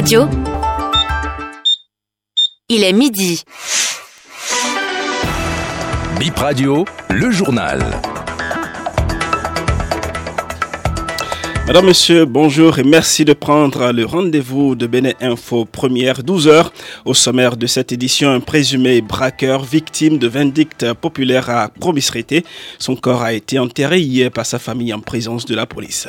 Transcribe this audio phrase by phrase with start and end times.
[0.00, 0.26] Radio.
[2.70, 3.42] Il est midi.
[6.18, 7.84] Bip Radio, le journal.
[11.66, 16.72] Madame, Monsieur, bonjour et merci de prendre le rendez-vous de Bénin Info première 12 heures.
[17.04, 22.46] Au sommaire de cette édition, un présumé braqueur victime de vindicte populaire à Promisrité.
[22.78, 26.08] Son corps a été enterré hier par sa famille en présence de la police.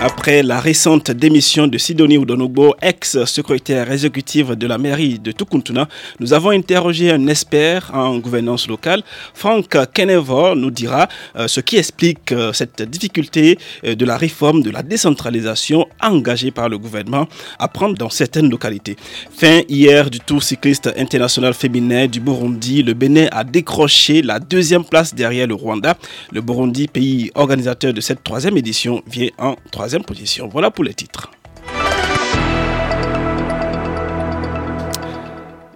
[0.00, 5.88] Après la récente démission de Sidonie Oudonogbo, ex-secrétaire exécutive de la mairie de Tukuntuna,
[6.20, 9.02] nous avons interrogé un expert en gouvernance locale.
[9.34, 14.62] Franck Kenevor nous dira euh, ce qui explique euh, cette difficulté euh, de la réforme
[14.62, 17.26] de la décentralisation engagée par le gouvernement
[17.58, 18.94] à prendre dans certaines localités.
[19.36, 24.84] Fin hier du Tour cycliste international féminin du Burundi, le Bénin a décroché la deuxième
[24.84, 25.96] place derrière le Rwanda.
[26.30, 30.48] Le Burundi, pays organisateur de cette troisième édition, vient en troisième position.
[30.48, 31.30] Voilà pour les titres.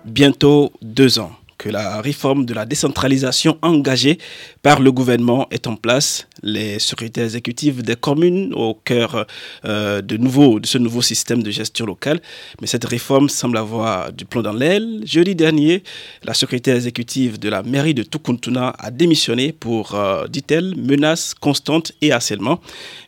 [0.05, 1.32] Bientôt deux ans
[1.62, 4.18] que la réforme de la décentralisation engagée
[4.62, 6.27] par le gouvernement est en place.
[6.42, 9.27] Les secrétaires exécutifs des communes au cœur
[9.64, 12.20] euh, de, nouveau, de ce nouveau système de gestion locale.
[12.60, 15.02] Mais cette réforme semble avoir du plomb dans l'aile.
[15.05, 15.84] Jeudi dernier,
[16.24, 21.92] la secrétaire exécutive de la mairie de Tukuntuna a démissionné pour, euh, dit-elle, menaces constantes
[22.00, 22.60] et harcèlement.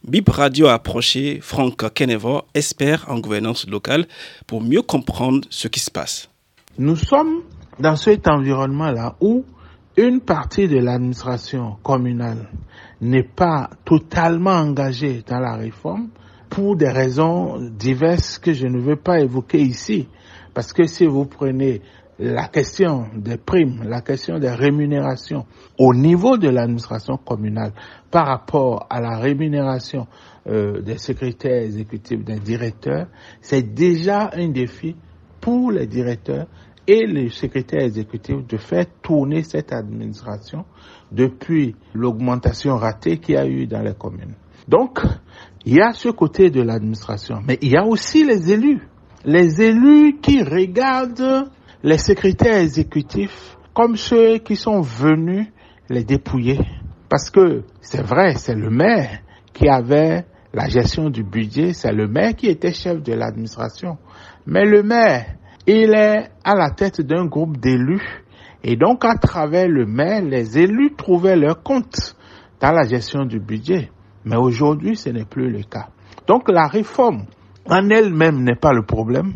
[0.07, 4.07] BIP Radio a approché Franck Kenevo, expert en gouvernance locale,
[4.47, 6.29] pour mieux comprendre ce qui se passe.
[6.79, 7.43] Nous sommes
[7.79, 9.45] dans cet environnement-là où
[9.97, 12.49] une partie de l'administration communale
[13.01, 16.09] n'est pas totalement engagée dans la réforme
[16.51, 20.09] pour des raisons diverses que je ne veux pas évoquer ici.
[20.53, 21.83] Parce que si vous prenez
[22.19, 25.47] la question des primes, la question des rémunérations
[25.79, 27.73] au niveau de l'administration communale
[28.11, 30.07] par rapport à la rémunération
[30.47, 33.09] euh, des secrétaires exécutifs, des directeurs,
[33.41, 34.95] c'est déjà un défi
[35.41, 36.47] pour les directeurs
[36.87, 40.65] et les secrétaires exécutifs de faire tourner cette administration
[41.11, 44.35] depuis l'augmentation ratée qu'il y a eu dans les communes.
[44.69, 45.01] Donc,
[45.65, 48.87] il y a ce côté de l'administration, mais il y a aussi les élus.
[49.25, 51.51] Les élus qui regardent
[51.83, 55.49] les secrétaires exécutifs comme ceux qui sont venus
[55.89, 56.61] les dépouiller.
[57.09, 59.21] Parce que c'est vrai, c'est le maire
[59.53, 63.99] qui avait la gestion du budget, c'est le maire qui était chef de l'administration.
[64.47, 68.25] Mais le maire il est à la tête d'un groupe d'élus
[68.63, 72.17] et donc à travers le maire, les élus trouvaient leur compte
[72.61, 73.91] dans la gestion du budget.
[74.25, 75.89] Mais aujourd'hui, ce n'est plus le cas.
[76.27, 77.27] Donc la réforme
[77.67, 79.35] en elle-même n'est pas le problème,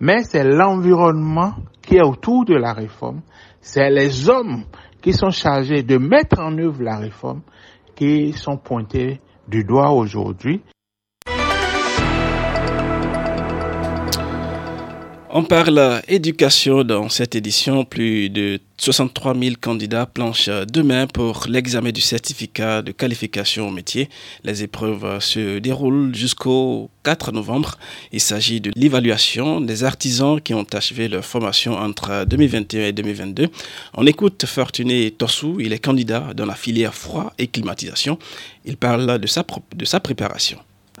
[0.00, 3.22] mais c'est l'environnement qui est autour de la réforme,
[3.60, 4.64] c'est les hommes
[5.00, 7.42] qui sont chargés de mettre en œuvre la réforme
[7.94, 10.62] qui sont pointés du doigt aujourd'hui.
[15.32, 17.84] On parle éducation dans cette édition.
[17.84, 24.08] Plus de 63 000 candidats planchent demain pour l'examen du certificat de qualification au métier.
[24.42, 27.76] Les épreuves se déroulent jusqu'au 4 novembre.
[28.10, 33.46] Il s'agit de l'évaluation des artisans qui ont achevé leur formation entre 2021 et 2022.
[33.94, 35.58] On écoute Fortuné Torsou.
[35.60, 38.18] Il est candidat dans la filière froid et climatisation.
[38.64, 39.44] Il parle de sa,
[39.76, 40.58] de sa préparation.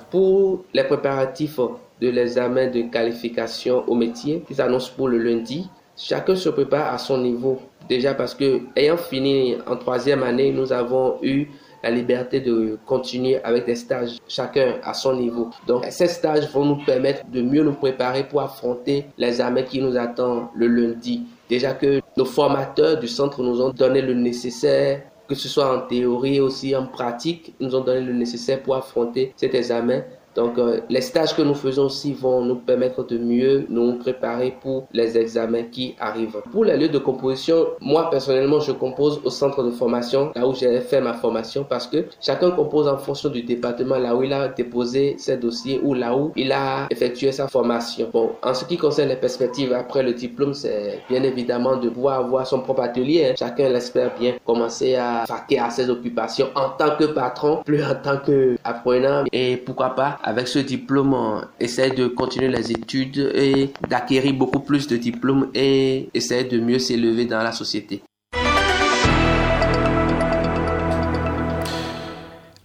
[0.08, 1.58] Pour les préparatifs
[2.00, 5.68] de l'examen de qualification au métier qui s'annonce pour le lundi.
[5.96, 7.60] Chacun se prépare à son niveau.
[7.88, 11.48] Déjà parce que, ayant fini en troisième année, nous avons eu
[11.82, 15.50] la liberté de continuer avec des stages, chacun à son niveau.
[15.66, 19.96] Donc, ces stages vont nous permettre de mieux nous préparer pour affronter l'examen qui nous
[19.96, 21.22] attend le lundi.
[21.48, 25.86] Déjà que nos formateurs du centre nous ont donné le nécessaire, que ce soit en
[25.86, 30.02] théorie aussi en pratique, nous ont donné le nécessaire pour affronter cet examen.
[30.36, 34.56] Donc, euh, les stages que nous faisons aussi vont nous permettre de mieux nous préparer
[34.60, 36.40] pour les examens qui arrivent.
[36.52, 40.54] Pour les lieux de composition, moi personnellement, je compose au centre de formation, là où
[40.54, 44.32] j'ai fait ma formation, parce que chacun compose en fonction du département, là où il
[44.32, 48.08] a déposé ses dossiers ou là où il a effectué sa formation.
[48.12, 52.20] Bon, en ce qui concerne les perspectives après le diplôme, c'est bien évidemment de pouvoir
[52.20, 53.30] avoir son propre atelier.
[53.30, 53.34] Hein.
[53.38, 57.94] Chacun l'espère bien commencer à vaquer à ses occupations en tant que patron, plus en
[57.94, 64.34] tant qu'apprenant et pourquoi pas avec ce diplôme, essayer de continuer les études et d'acquérir
[64.34, 68.02] beaucoup plus de diplômes et essayer de mieux s'élever dans la société.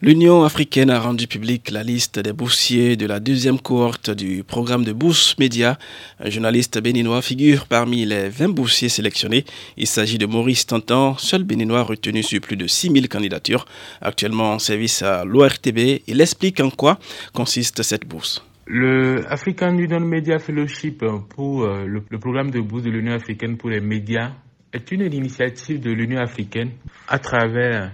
[0.06, 4.84] L'Union africaine a rendu publique la liste des boursiers de la deuxième cohorte du programme
[4.84, 5.80] de bourse média.
[6.20, 9.46] Un journaliste béninois figure parmi les 20 boursiers sélectionnés.
[9.78, 13.66] Il s'agit de Maurice Tantan, seul béninois retenu sur plus de 6000 candidatures.
[14.00, 17.00] Actuellement en service à l'ORTB, il explique en quoi
[17.34, 18.46] consiste cette bourse.
[18.68, 23.72] Le African Union Media Fellowship pour euh, le, programme de bourse de l'Union africaine pour
[23.72, 24.34] les médias
[24.72, 26.74] est une initiative de l'Union africaine
[27.08, 27.92] à travers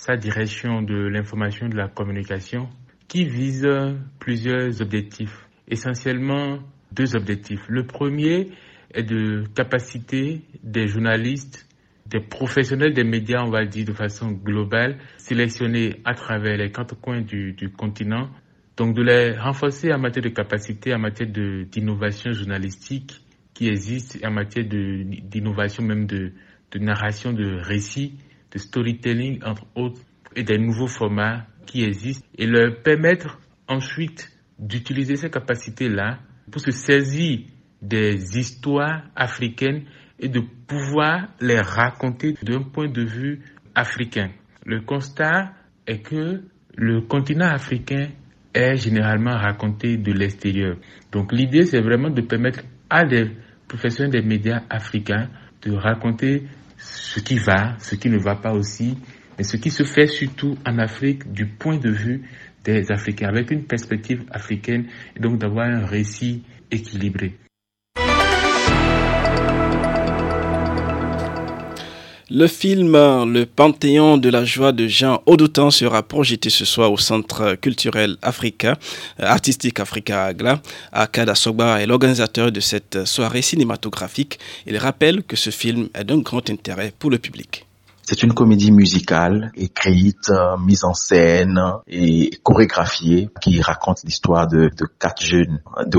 [0.00, 2.70] sa direction de l'information et de la communication
[3.06, 3.68] qui vise
[4.18, 6.58] plusieurs objectifs, essentiellement
[6.90, 7.60] deux objectifs.
[7.68, 8.48] Le premier
[8.94, 11.68] est de capaciter des journalistes,
[12.06, 16.98] des professionnels des médias, on va dire de façon globale, sélectionnés à travers les quatre
[16.98, 18.30] coins du, continent,
[18.78, 23.20] donc de les renforcer en matière de capacité, en matière d'innovation journalistique
[23.52, 26.32] qui existe, en matière d'innovation même de,
[26.70, 28.14] de narration, de récits,
[28.50, 30.00] de storytelling, entre autres,
[30.36, 33.38] et des nouveaux formats qui existent, et leur permettre
[33.68, 36.18] ensuite d'utiliser ces capacités-là
[36.50, 37.40] pour se saisir
[37.80, 39.84] des histoires africaines
[40.18, 43.40] et de pouvoir les raconter d'un point de vue
[43.74, 44.30] africain.
[44.66, 45.52] Le constat
[45.86, 46.42] est que
[46.76, 48.08] le continent africain
[48.52, 50.76] est généralement raconté de l'extérieur.
[51.12, 52.60] Donc l'idée, c'est vraiment de permettre
[52.90, 53.30] à des
[53.68, 55.28] professionnels des médias africains
[55.62, 56.44] de raconter
[56.80, 58.96] ce qui va, ce qui ne va pas aussi,
[59.38, 62.22] mais ce qui se fait surtout en Afrique du point de vue
[62.64, 64.86] des Africains, avec une perspective africaine,
[65.16, 67.34] et donc d'avoir un récit équilibré.
[72.32, 76.96] Le film Le Panthéon de la joie de Jean Audoutan sera projeté ce soir au
[76.96, 78.76] Centre culturel africain,
[79.18, 80.60] euh, artistique Africa Agla.
[80.92, 84.38] Akada Sogba est l'organisateur de cette soirée cinématographique.
[84.68, 87.66] Il rappelle que ce film est d'un grand intérêt pour le public.
[88.02, 94.70] C'est une comédie musicale écrite, euh, mise en scène et chorégraphiée qui raconte l'histoire de,
[95.00, 95.98] quatre jeunes de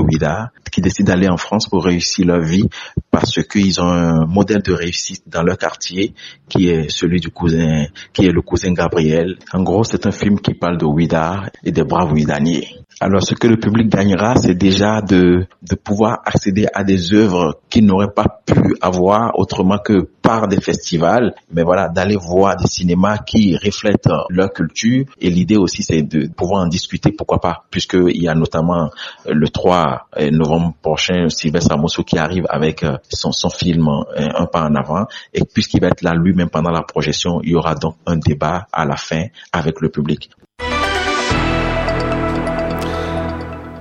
[0.70, 2.68] qui décident d'aller en France pour réussir leur vie
[3.12, 6.14] parce qu'ils ont un modèle de réussite dans leur quartier
[6.48, 9.36] qui est celui du cousin, qui est le cousin Gabriel.
[9.52, 12.68] En gros, c'est un film qui parle de Ouida et des braves Ouidaniers.
[13.00, 17.58] Alors, ce que le public gagnera, c'est déjà de, de pouvoir accéder à des œuvres
[17.68, 21.34] qu'ils n'auraient pas pu avoir autrement que par des festivals.
[21.52, 25.04] Mais voilà, d'aller voir des cinémas qui reflètent leur culture.
[25.20, 28.90] Et l'idée aussi, c'est de pouvoir en discuter, pourquoi pas, puisqu'il y a notamment
[29.26, 34.64] le 3 euh, novembre prochain, Sylvestre Amosso qui arrive avec euh, son, film Un pas
[34.64, 35.06] en avant.
[35.32, 38.66] Et puisqu'il va être là lui-même pendant la projection, il y aura donc un débat
[38.72, 40.30] à la fin avec le public.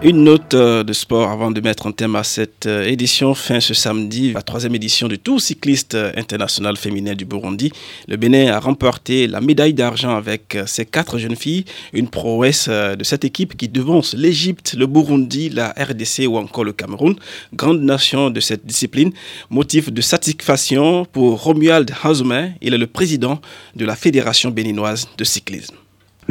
[0.03, 3.35] Une note euh, de sport avant de mettre un thème à cette euh, édition.
[3.35, 7.71] Fin ce samedi, la troisième édition du Tour cycliste euh, international féminin du Burundi.
[8.07, 11.65] Le Bénin a remporté la médaille d'argent avec ses quatre jeunes filles.
[11.93, 16.73] Une prouesse de cette équipe qui devance l'Égypte, le Burundi, la RDC ou encore le
[16.73, 17.15] Cameroun.
[17.53, 19.11] Grande nation de cette discipline.
[19.51, 22.55] Motif de satisfaction pour Romuald Hazoumen.
[22.61, 23.39] Il est le président
[23.75, 25.75] de la Fédération béninoise de cyclisme.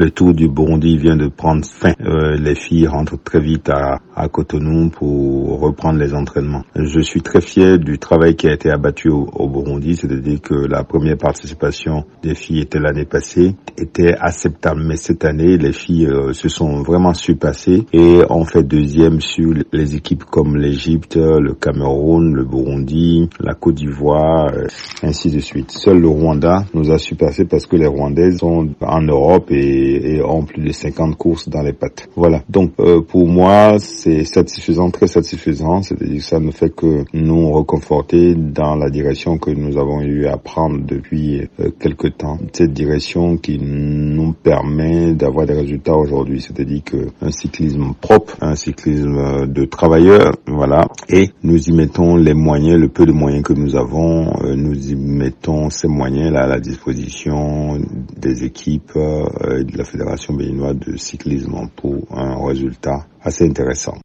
[0.00, 1.92] Le tour du Burundi vient de prendre fin.
[2.00, 6.62] Euh, les filles rentrent très vite à, à, Cotonou pour reprendre les entraînements.
[6.74, 10.84] Je suis très fier du travail qui a été abattu au, Burundi, c'est-à-dire que la
[10.84, 16.32] première participation des filles était l'année passée, était acceptable, mais cette année, les filles euh,
[16.32, 22.32] se sont vraiment surpassées et ont fait deuxième sur les équipes comme l'Égypte, le Cameroun,
[22.32, 24.66] le Burundi, la Côte d'Ivoire, euh,
[25.02, 25.70] ainsi de suite.
[25.72, 30.22] Seul le Rwanda nous a surpassé parce que les Rwandaises sont en Europe et et,
[30.22, 32.08] ont plus de 50 courses dans les pattes.
[32.16, 32.42] Voilà.
[32.48, 35.82] Donc euh, pour moi, c'est satisfaisant, très satisfaisant.
[35.82, 40.26] C'est-à-dire que ça ne fait que nous reconforter dans la direction que nous avons eu
[40.26, 42.38] à prendre depuis euh, quelques temps.
[42.52, 46.40] Cette direction qui nous permet d'avoir des résultats aujourd'hui.
[46.40, 50.86] C'est-à-dire que un cyclisme propre, un cyclisme de travailleurs, voilà.
[51.08, 54.90] Et nous y mettons les moyens, le peu de moyens que nous avons, euh, nous
[54.90, 57.78] y mettons ces moyens là à la disposition
[58.16, 63.96] des équipes euh, de la Fédération béninoise de cyclisme pour un résultat assez intéressant.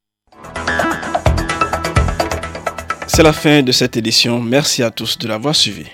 [3.08, 4.42] C'est la fin de cette édition.
[4.42, 5.86] Merci à tous de l'avoir suivi.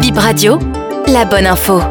[0.00, 0.58] Bip Radio,
[1.06, 1.82] la bonne info.